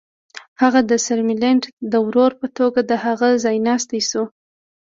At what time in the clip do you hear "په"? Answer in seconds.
2.41-2.47